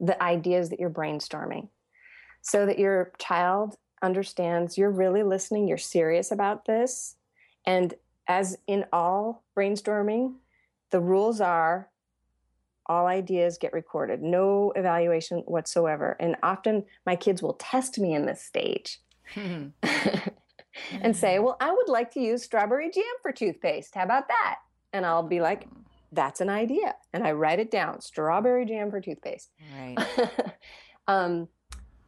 [0.00, 1.68] the ideas that you're brainstorming
[2.40, 7.16] so that your child understands you're really listening you're serious about this
[7.66, 7.92] and
[8.28, 10.36] as in all brainstorming
[10.90, 11.90] the rules are
[12.86, 18.24] all ideas get recorded no evaluation whatsoever and often my kids will test me in
[18.24, 18.98] this stage
[19.36, 23.94] and say, Well, I would like to use strawberry jam for toothpaste.
[23.94, 24.56] How about that?
[24.92, 25.68] And I'll be like,
[26.12, 26.94] That's an idea.
[27.12, 29.50] And I write it down strawberry jam for toothpaste.
[29.74, 29.98] Right.
[31.08, 31.48] Um,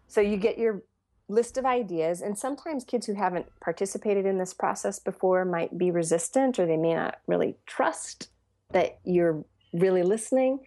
[0.06, 0.82] so you get your
[1.28, 5.90] list of ideas, and sometimes kids who haven't participated in this process before might be
[5.90, 8.28] resistant or they may not really trust
[8.72, 10.60] that you're really listening.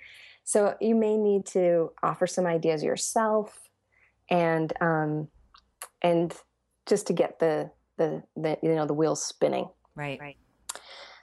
[0.44, 3.70] So you may need to offer some ideas yourself
[4.30, 5.28] and um,
[6.02, 6.34] and
[6.86, 9.70] just to get the, the the you know the wheels spinning.
[9.96, 10.20] Right.
[10.20, 10.38] Right.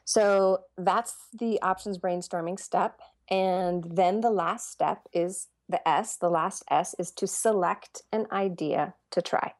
[0.04, 3.00] So that's the options brainstorming step.
[3.30, 6.16] And then the last step is the S.
[6.16, 9.54] The last S is to select an idea to try.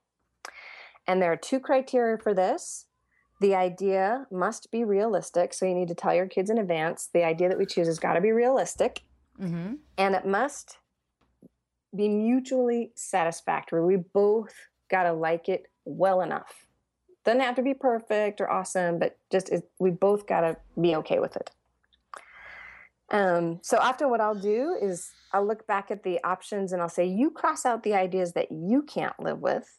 [1.07, 2.87] And there are two criteria for this.
[3.41, 5.55] The idea must be realistic.
[5.55, 7.99] So you need to tell your kids in advance the idea that we choose has
[7.99, 9.03] got to be realistic.
[9.41, 9.75] Mm-hmm.
[9.99, 10.79] And it must
[11.95, 13.85] be mutually satisfactory.
[13.85, 14.55] We both
[14.91, 16.67] got to like it well enough.
[17.25, 21.19] Doesn't have to be perfect or awesome, but just we both got to be okay
[21.19, 21.51] with it.
[23.11, 26.89] Um, so after what I'll do is I'll look back at the options and I'll
[26.89, 29.79] say, you cross out the ideas that you can't live with.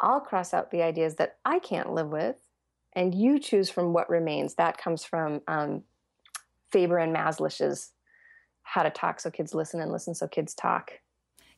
[0.00, 2.36] I'll cross out the ideas that I can't live with,
[2.92, 4.54] and you choose from what remains.
[4.54, 5.82] That comes from um,
[6.70, 7.92] Faber and Mazlish's
[8.62, 10.92] How to Talk So Kids Listen and Listen So Kids Talk.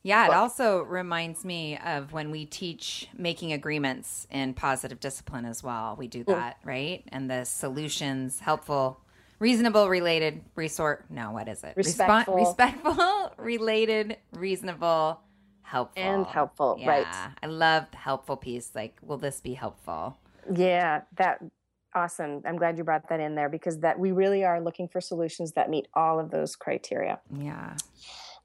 [0.03, 5.63] Yeah, it also reminds me of when we teach making agreements in positive discipline as
[5.63, 5.95] well.
[5.97, 6.67] We do that, mm.
[6.67, 7.03] right?
[7.09, 8.99] And the solutions, helpful,
[9.37, 11.05] reasonable, related, resort.
[11.09, 11.73] No, what is it?
[11.75, 15.19] Respectful, respectful, related, reasonable,
[15.61, 16.77] helpful, and helpful.
[16.79, 17.31] Yeah, right.
[17.43, 18.71] I love the helpful piece.
[18.73, 20.17] Like, will this be helpful?
[20.51, 21.43] Yeah, that
[21.93, 22.41] awesome.
[22.45, 25.51] I'm glad you brought that in there because that we really are looking for solutions
[25.53, 27.19] that meet all of those criteria.
[27.37, 27.75] Yeah.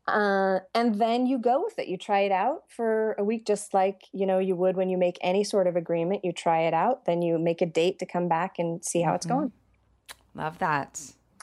[0.07, 1.89] Uh, and then you go with it.
[1.89, 4.97] You try it out for a week, just like you know you would when you
[4.97, 6.25] make any sort of agreement.
[6.25, 9.09] You try it out, then you make a date to come back and see how
[9.09, 9.17] mm-hmm.
[9.17, 9.53] it's going.
[10.35, 11.01] Love that.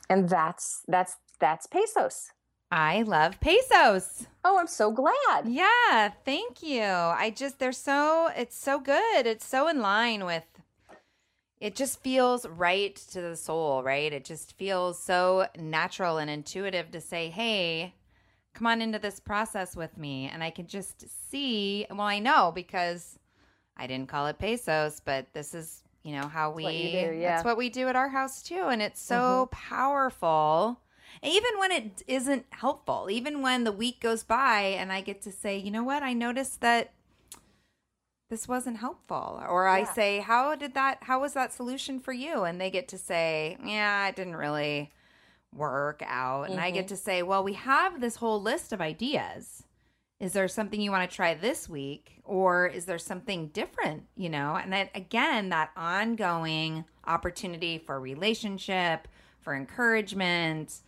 [0.10, 2.32] And that's that's that's pesos.
[2.72, 4.28] I love pesos.
[4.44, 5.48] Oh, I'm so glad.
[5.48, 6.84] Yeah, thank you.
[6.84, 9.28] I just they're so it's so good.
[9.28, 10.46] It's so in line with
[11.60, 14.12] it just feels right to the soul, right?
[14.12, 17.94] It just feels so natural and intuitive to say, "Hey,
[18.54, 20.30] come on into this process with me.
[20.32, 23.18] And I can just see, well, I know because
[23.76, 27.36] I didn't call it pesos, but this is, you know, how we, do, yeah.
[27.36, 28.68] that's what we do at our house too.
[28.68, 29.74] And it's so mm-hmm.
[29.74, 30.80] powerful.
[31.22, 35.32] Even when it isn't helpful, even when the week goes by and I get to
[35.32, 36.92] say, you know what, I noticed that
[38.30, 39.42] this wasn't helpful.
[39.48, 39.74] Or yeah.
[39.74, 42.44] I say, how did that, how was that solution for you?
[42.44, 44.92] And they get to say, yeah, it didn't really
[45.56, 46.44] work out.
[46.44, 46.64] And mm-hmm.
[46.64, 46.96] I get mm-hmm.
[46.96, 49.64] to say, well, we have this whole list of ideas.
[50.20, 52.22] Is there something you want to try this week?
[52.24, 54.56] Or is there something different, you know?
[54.56, 59.08] And then again, that ongoing opportunity for relationship,
[59.42, 60.82] for encouragement,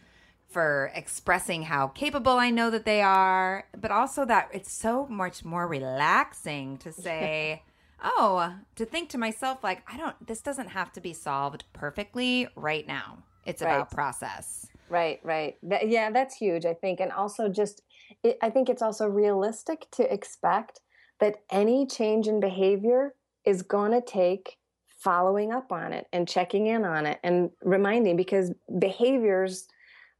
[0.48, 5.44] for expressing how capable I know that they are, but also that it's so much
[5.44, 7.64] more relaxing to say,
[8.02, 12.48] oh, to think to myself, like, I don't, this doesn't have to be solved perfectly
[12.56, 13.24] right now.
[13.46, 13.76] It's right.
[13.76, 14.68] about process.
[14.90, 15.58] Right, right.
[15.64, 17.00] That, yeah, that's huge, I think.
[17.00, 17.82] And also, just,
[18.24, 20.82] it, I think it's also realistic to expect
[21.20, 23.16] that any change in behavior
[23.46, 24.58] is going to take
[24.98, 29.68] following up on it and checking in on it and reminding because behaviors,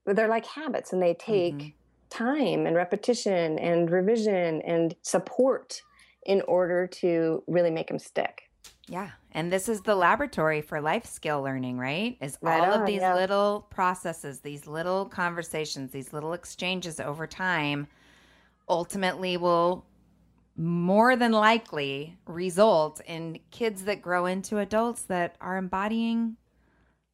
[0.06, 1.70] they're like habits and they take mm-hmm.
[2.10, 5.82] time and repetition and revision and support
[6.26, 8.44] in order to really make them stick.
[8.88, 9.12] Yeah.
[9.32, 12.18] And this is the laboratory for life skill learning, right?
[12.22, 13.16] Is right all on, of these yeah.
[13.16, 17.88] little processes, these little conversations, these little exchanges over time
[18.70, 19.86] ultimately will
[20.58, 26.38] more than likely result in kids that grow into adults that are embodying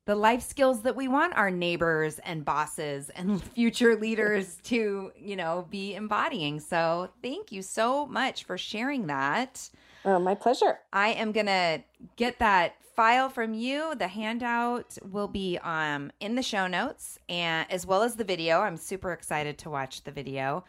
[0.06, 5.36] the life skills that we want our neighbors and bosses and future leaders to, you
[5.36, 6.60] know, be embodying.
[6.60, 9.70] So, thank you so much for sharing that.
[10.04, 10.80] Oh, my pleasure.
[10.92, 11.84] I am going to
[12.16, 13.94] get that file from you.
[13.96, 18.62] The handout will be um, in the show notes and as well as the video.
[18.62, 20.64] I'm super excited to watch the video.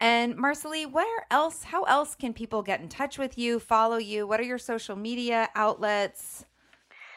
[0.00, 4.26] And Marcille, where else, how else can people get in touch with you, follow you?
[4.26, 6.46] What are your social media outlets?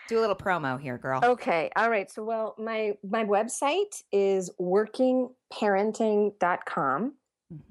[0.09, 1.21] Do a little promo here, girl.
[1.23, 1.71] Okay.
[1.77, 2.11] All right.
[2.11, 7.13] So, well, my my website is workingparenting.com.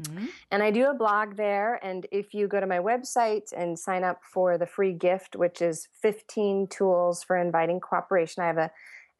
[0.03, 0.27] Mm-hmm.
[0.51, 1.81] And I do a blog there.
[1.85, 5.63] And if you go to my website and sign up for the free gift, which
[5.63, 8.71] is 15 tools for inviting cooperation, I have a,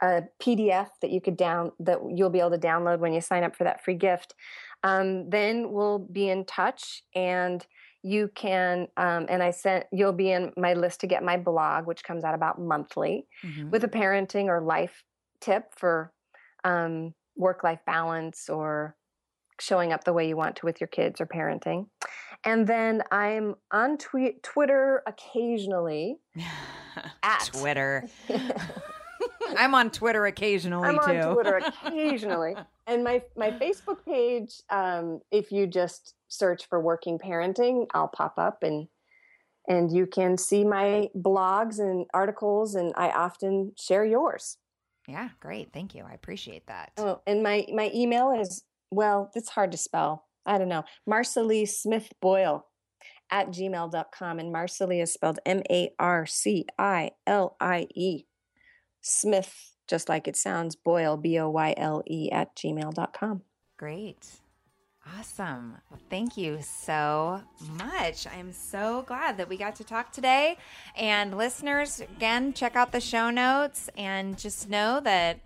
[0.01, 3.45] a PDF that you could down that you'll be able to download when you sign
[3.45, 4.35] up for that free gift.
[4.83, 7.65] Um, then we'll be in touch and
[8.05, 11.87] you can um, and i sent you'll be in my list to get my blog
[11.87, 13.71] which comes out about monthly mm-hmm.
[13.71, 15.05] with a parenting or life
[15.41, 16.13] tip for
[16.65, 18.97] um, work life balance or
[19.61, 21.87] showing up the way you want to with your kids or parenting.
[22.45, 26.17] And then I'm on Twitter occasionally.
[27.23, 28.09] at Twitter.
[29.57, 31.21] I'm on Twitter occasionally I'm too.
[31.21, 32.55] on Twitter occasionally.
[32.87, 38.35] and my my Facebook page, um, if you just search for working parenting, I'll pop
[38.39, 38.89] up and
[39.69, 44.59] and you can see my blogs and articles and I often share yours.
[45.07, 45.73] Yeah, great.
[45.73, 46.05] Thank you.
[46.05, 46.93] I appreciate that.
[46.97, 50.27] Oh, and my my email is well, it's hard to spell.
[50.45, 50.85] I don't know.
[51.07, 52.67] Marcille Smith Boyle
[53.31, 54.39] at gmail.com.
[54.39, 58.25] And Marcille is spelled M A R C I L I E.
[59.01, 63.43] Smith, just like it sounds, Boyle, B O Y L E, at gmail.com.
[63.77, 64.29] Great.
[65.19, 65.79] Awesome.
[65.91, 68.27] Well, thank you so much.
[68.29, 70.57] I'm so glad that we got to talk today.
[70.95, 75.41] And listeners, again, check out the show notes and just know that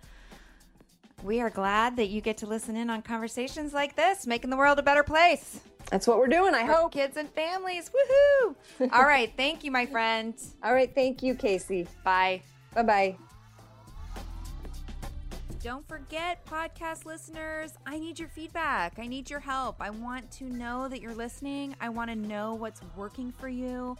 [1.23, 4.57] we are glad that you get to listen in on conversations like this, making the
[4.57, 5.61] world a better place.
[5.89, 6.91] That's what we're doing, I for hope.
[6.93, 7.89] Kids and families.
[7.89, 8.91] Woohoo!
[8.93, 9.31] All right.
[9.35, 10.35] Thank you, my friend.
[10.63, 10.93] All right.
[10.93, 11.87] Thank you, Casey.
[12.03, 12.41] Bye.
[12.73, 13.17] Bye bye.
[15.63, 18.99] Don't forget, podcast listeners, I need your feedback.
[18.99, 19.77] I need your help.
[19.81, 21.75] I want to know that you're listening.
[21.81, 23.97] I want to know what's working for you.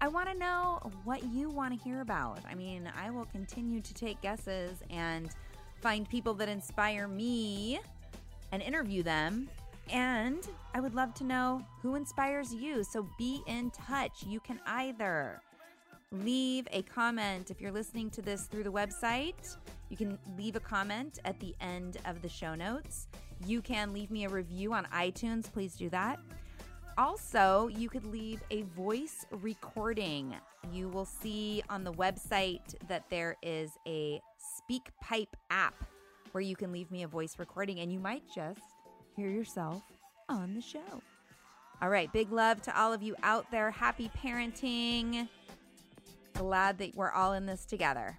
[0.00, 2.40] I want to know what you want to hear about.
[2.48, 5.30] I mean, I will continue to take guesses and
[5.80, 7.80] find people that inspire me
[8.52, 9.48] and interview them.
[9.90, 12.84] And I would love to know who inspires you.
[12.84, 14.24] So be in touch.
[14.26, 15.40] You can either
[16.12, 19.56] leave a comment if you're listening to this through the website.
[19.88, 23.08] You can leave a comment at the end of the show notes.
[23.46, 25.50] You can leave me a review on iTunes.
[25.50, 26.18] Please do that.
[26.98, 30.34] Also, you could leave a voice recording.
[30.72, 34.20] You will see on the website that there is a
[34.68, 35.84] SpeakPipe app
[36.32, 38.60] where you can leave me a voice recording and you might just
[39.16, 39.82] hear yourself
[40.28, 41.02] on the show.
[41.80, 43.70] All right, big love to all of you out there.
[43.70, 45.28] Happy parenting.
[46.34, 48.18] Glad that we're all in this together.